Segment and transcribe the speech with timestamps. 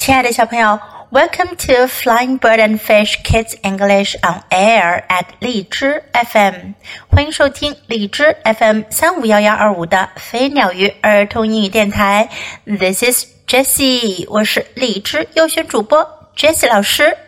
[0.00, 0.80] 亲爱的小朋友
[1.10, 6.72] ，Welcome to Flying Bird and Fish Kids English on Air at 荔枝 FM，
[7.10, 12.30] 欢迎收听荔枝 FM 三五幺幺二五的飞鸟鱼儿童英语电台。
[12.64, 17.18] This is Jessie，我是荔枝优选主播 Jessie 老师。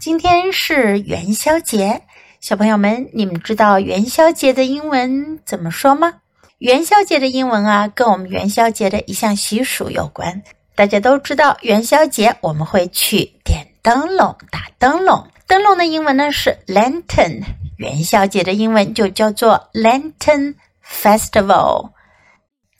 [0.00, 2.02] 今天是元宵节，
[2.40, 6.14] 小朋友们，你们知道元宵节的英文怎么说吗？
[6.58, 10.42] 元宵节的英文啊，跟我们元宵节的一项习俗有关。
[10.74, 15.28] 大家都知道，元宵节我们会去点灯笼、打灯笼。
[15.46, 17.42] 灯笼的英文呢是 lantern，
[17.76, 21.90] 元宵节的英文就叫做 lantern festival。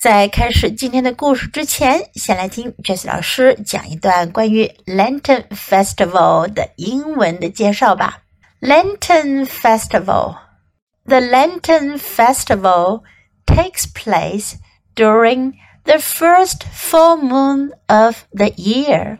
[0.01, 8.21] 在开始今天的故事之前，先来听 Jess 老师讲一段关于 lantern festival 的英文的介绍吧。
[8.61, 13.03] Lantern festival，the lantern festival
[13.45, 14.55] takes place
[14.95, 15.53] during
[15.86, 19.20] the first full moon of the year.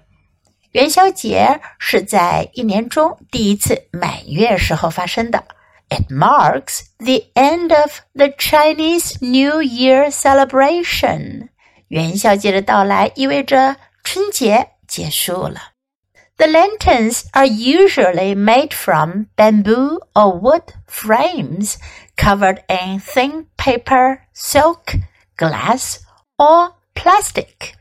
[0.72, 5.46] 元宵节是在一年中第一次满月时候发生的。
[5.90, 11.50] It marks the end of the Chinese New Year celebration.
[11.88, 15.78] 元宵节的到来意味着春节结束了。
[16.38, 21.78] The lanterns are usually made from bamboo or wood frames
[22.16, 25.00] covered in thin paper, silk,
[25.38, 26.00] glass,
[26.42, 27.74] or plastic。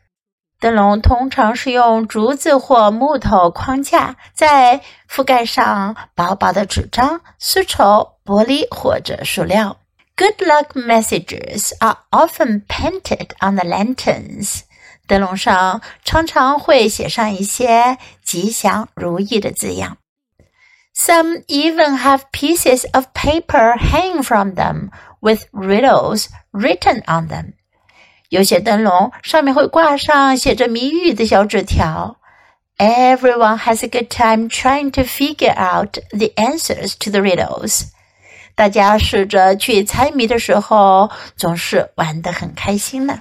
[0.59, 9.79] 灯笼通常是用竹子或木头框架，在覆盖上薄薄的纸张、丝绸、玻璃或者塑料。
[10.17, 14.63] Good luck messages are often painted on the lanterns。
[15.07, 19.99] 灯笼上常常会写上一些吉祥如意的字样。
[20.95, 24.89] Some even have pieces of paper hanging from them
[25.21, 27.53] with riddles written on them.
[28.31, 32.17] 有些灯笼上面会挂上写着谜语的小纸条。
[32.79, 37.85] Everyone has a good time trying to figure out the answers to the riddles。
[38.55, 43.21] 大家试着去猜谜的时候，总是玩得很开心呢。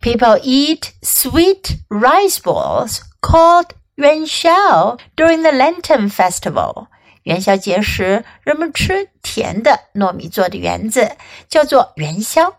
[0.00, 6.86] People eat sweet rice balls called 元宵 during the Lantern Festival。
[7.22, 11.16] 元宵节时，人们吃甜的糯米做的圆子，
[11.48, 12.54] 叫做元宵。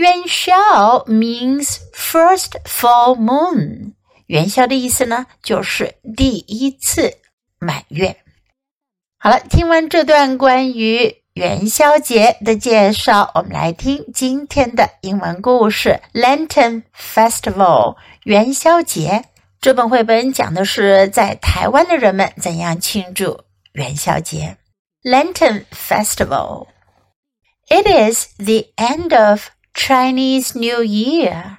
[0.00, 3.94] 元宵 means first full moon。
[4.26, 7.18] 元宵的意思呢，就是第一次
[7.58, 8.16] 满月。
[9.18, 19.24] 好了，听完这段关于元宵节的介绍，我们来听今天的英文故事《Lantern Festival》元宵节。
[19.60, 24.58] 这本绘本讲的是在台湾的人们怎样庆祝元宵节。
[25.02, 26.66] Lantern Festival.
[27.68, 31.58] It is the end of Chinese New Year，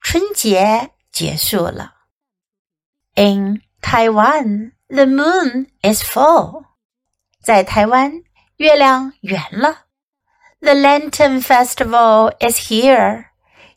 [0.00, 1.94] 春节结束了。
[3.14, 6.64] In Taiwan, the moon is full。
[7.42, 8.22] 在台湾，
[8.56, 9.86] 月亮圆了。
[10.60, 13.26] The Lantern Festival is here。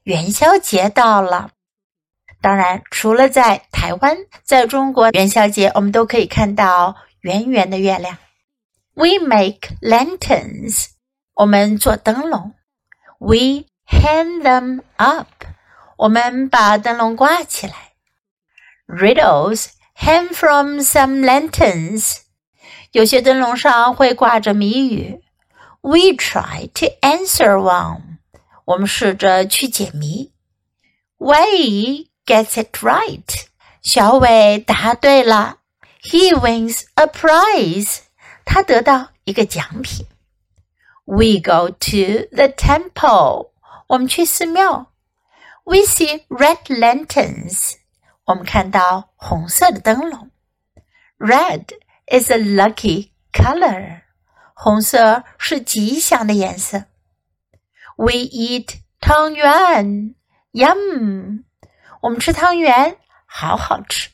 [0.04, 1.52] 元宵节到了。
[2.40, 8.18] 当然，除了在台湾，在中国元宵节，我们都可以看到圆圆的月亮。
[8.94, 10.88] We make lanterns。
[11.34, 12.54] 我们做灯笼。
[13.22, 15.46] We hang them up.
[15.98, 17.94] 我们把灯笼挂起来。
[18.88, 22.20] Riddles hang from some lanterns.
[22.92, 25.22] 有些灯笼上会挂着谜语。
[25.82, 28.18] We try to answer one.
[28.66, 30.32] 我们试着去解谜。
[31.18, 33.46] Wei gets it right.
[33.82, 35.58] 小伟答对了。
[36.02, 38.00] He wins a prize.
[38.46, 40.06] 他得到一个奖品。
[41.06, 43.52] we go to the temple.
[43.88, 44.92] 我们去寺庙。
[45.64, 47.76] We see red lanterns.
[48.26, 50.32] 我们看到红色的灯笼。
[51.18, 51.68] Red
[52.08, 54.02] is a lucky color.
[54.54, 56.86] 红色是吉祥的颜色。
[57.96, 60.16] We eat 汤圆。
[60.52, 61.44] Yum.
[62.02, 64.10] 我们吃汤圆，好好吃。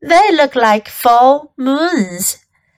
[0.00, 2.36] They look like full moons.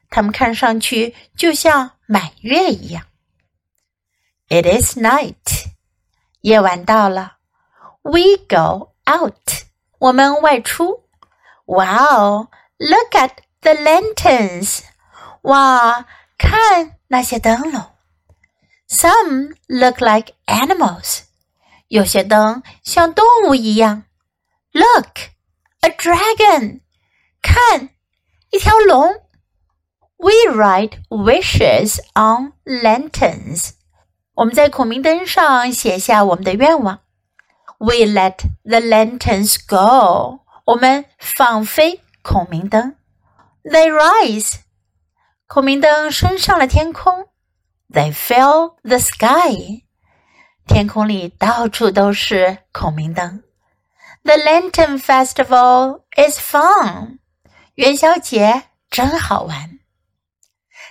[0.09, 3.05] 它们看上去就像满月一样。
[4.49, 5.67] It is night，
[6.41, 7.37] 夜晚到了。
[8.01, 9.65] We go out，
[9.99, 11.03] 我们外出。
[11.65, 14.79] Wow，look at the lanterns，
[15.41, 16.07] 哇，
[16.37, 17.91] 看那些灯笼。
[18.87, 21.25] Some look like animals，
[21.89, 24.05] 有些灯像动物一样。
[24.71, 26.81] Look，a dragon，
[27.43, 27.89] 看，
[28.49, 29.28] 一条龙。
[30.18, 33.72] We write wishes on lanterns.
[34.34, 37.00] 我们在孔明灯上写下我们的愿望。
[37.78, 40.40] We let the lanterns go.
[40.64, 42.96] 我们放飞孔明灯。
[43.64, 44.60] They rise.
[45.46, 47.28] 孔明灯升上了天空。
[47.90, 49.84] They fill the sky.
[50.66, 53.42] 天空里到处都是孔明灯。
[54.22, 57.18] The Lantern Festival is fun.
[57.74, 59.77] 元宵节真好玩。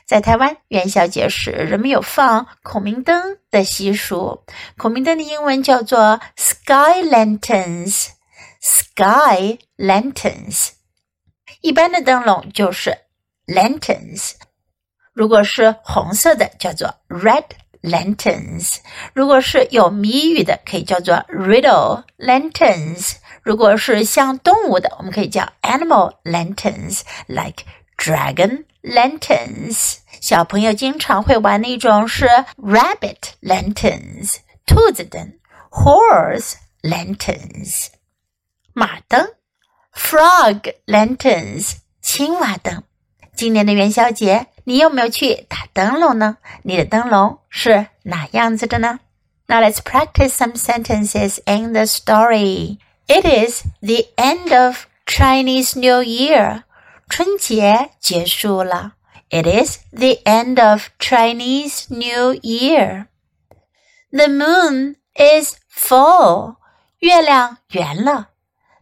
[0.08, 4.42] 在台湾元宵节时，人们有放孔明灯的习俗。
[4.78, 8.06] 孔明灯的英文叫做 sky lanterns。
[8.58, 10.70] sky lanterns。
[11.60, 12.96] 一般的灯笼就是
[13.46, 14.32] lanterns。
[15.12, 17.44] 如果是红色的，叫做 red
[17.82, 18.78] lanterns。
[19.12, 23.16] 如果是有谜语的，可以叫做 riddle lanterns。
[23.42, 27.64] 如果是像动物的，我们可以叫 animal lanterns，like
[27.97, 32.27] dragon。lanterns，小朋友经常会玩的一种是
[32.57, 35.35] rabbit lanterns，兔子灯；
[35.71, 37.85] horse lanterns，
[38.73, 39.25] 马灯；
[39.95, 42.83] frog lanterns，青蛙灯。
[43.33, 46.35] 今年的元宵节，你有没有去打灯笼呢？
[46.63, 48.99] 你的灯笼是哪样子的呢？
[49.47, 52.79] Now let's practice some sentences in the story.
[53.07, 56.63] It is the end of Chinese New Year.
[57.09, 58.93] 春节结束了。
[59.29, 63.07] It is the end of Chinese New Year.
[64.11, 66.57] The moon is full.
[66.99, 68.29] 月亮圆了。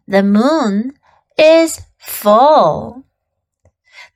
[0.07, 0.95] The moon
[1.38, 3.04] is full.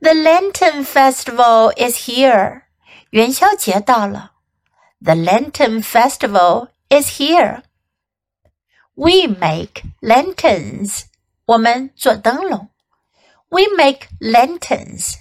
[0.02, 2.64] The Lantern Festival is here.
[3.12, 4.34] 元宵节到了。
[5.02, 7.64] The Lantern Festival is here.
[8.96, 11.06] We make lanterns.
[11.46, 12.69] 我们做灯笼。
[13.51, 15.19] we make lanterns.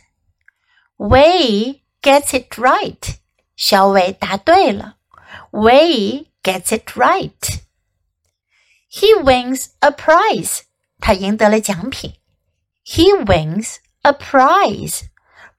[0.98, 3.20] Wei gets it right.
[3.56, 4.98] 小伟答对了。
[5.52, 7.62] Wei gets it right.
[8.90, 10.62] He wins a prize.
[11.00, 12.14] 他赢得了奖品。
[12.86, 15.04] He wins a prize.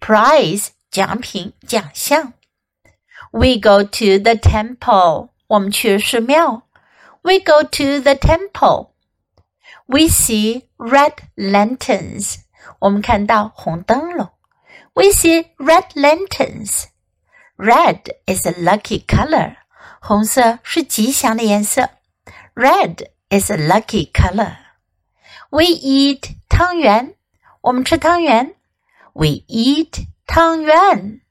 [0.01, 2.35] Prize 奖品奖项。
[3.33, 5.31] We go to the temple.
[5.49, 6.63] 我们去寺庙。
[7.23, 8.91] We go to the temple.
[9.87, 12.37] We see red lanterns.
[12.80, 14.30] 我们看到红灯笼。
[14.94, 16.86] We see red lanterns.
[17.58, 19.58] Red is a lucky color.
[20.02, 21.90] 红色是吉祥的颜色。
[22.54, 24.58] Red is a lucky color.
[25.50, 27.16] We eat 汤圆。
[27.62, 28.56] 我们吃汤圆。
[29.14, 31.22] We eat 汤圆。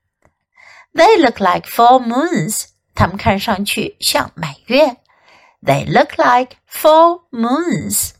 [0.92, 2.66] They look like full moons.
[2.94, 4.96] 它们看上去像满月。
[5.62, 8.12] They look like full moons.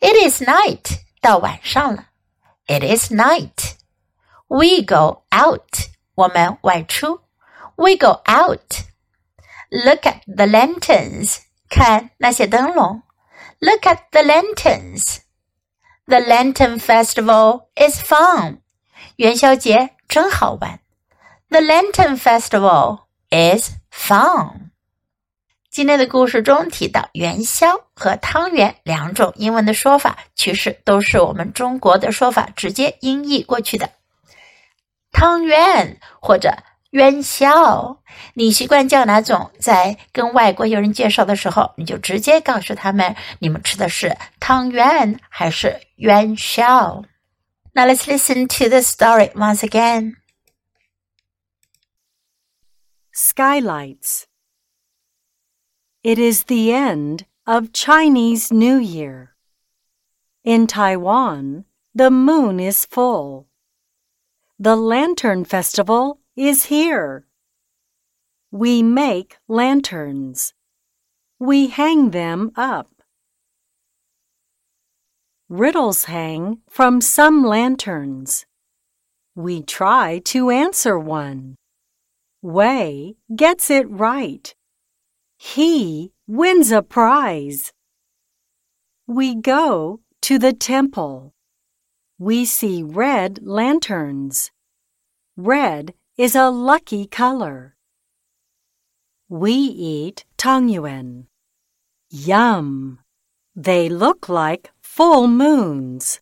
[0.00, 1.00] It is night.
[1.20, 2.06] 到晚上了。
[2.68, 3.74] it is night.
[4.48, 5.90] We go out.
[6.14, 7.20] 我们外出。
[7.76, 8.84] We go out.
[9.70, 11.38] Look at the lanterns.
[11.68, 13.02] 看那些灯笼。
[13.60, 15.18] Look at the lanterns.
[16.06, 18.58] The Lantern Festival is fun.
[19.16, 20.80] 元宵节真好玩。
[21.50, 24.63] The Lantern Festival is fun.
[25.75, 33.89] 今天的故事中提到元宵和汤圆两种英文的说法，其实都是我们中国的说法直接音译过去的。
[35.11, 36.55] 汤圆或者
[36.91, 37.99] 元宵，
[38.35, 39.51] 你习惯叫哪种？
[39.59, 47.03] 在跟外国友人介绍的时候，你就直接告诉他们，你们吃的是汤圆还是元宵。
[47.73, 50.13] Now let's listen to the story once again.
[53.13, 54.23] Skylights.
[56.05, 59.35] It is the end of Chinese New Year.
[60.43, 63.47] In Taiwan, the moon is full.
[64.59, 67.25] The Lantern Festival is here.
[68.51, 70.53] We make lanterns.
[71.39, 72.91] We hang them up.
[75.49, 78.45] Riddles hang from some lanterns.
[79.33, 81.55] We try to answer one.
[82.43, 84.53] Wei gets it right.
[85.53, 87.71] He wins a prize.
[89.05, 91.33] We go to the temple.
[92.17, 94.51] We see red lanterns.
[95.37, 97.77] Red is a lucky color.
[99.29, 101.27] We eat tangyuan.
[102.09, 102.99] Yum!
[103.55, 106.21] They look like full moons.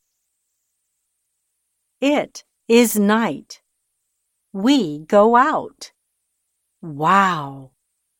[2.01, 3.61] It is night.
[4.51, 5.93] We go out.
[6.81, 7.72] Wow!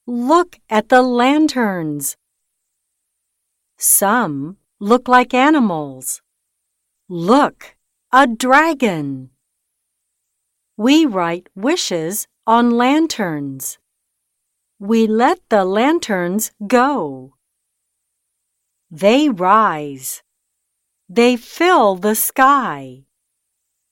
[0.06, 2.18] Look at the lanterns.
[3.78, 6.22] Some look like animals.
[7.08, 7.78] Look,
[8.12, 9.30] a dragon.
[10.76, 13.78] We write wishes on lanterns.
[14.78, 17.36] We let the lanterns go.
[18.92, 20.22] They rise.
[21.08, 23.06] They fill the sky.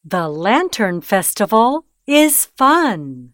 [0.03, 3.33] The Lantern Festival is fun.